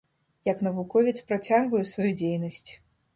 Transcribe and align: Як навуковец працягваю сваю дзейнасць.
Як 0.51 0.61
навуковец 0.67 1.13
працягваю 1.31 1.83
сваю 1.91 2.09
дзейнасць. 2.21 2.69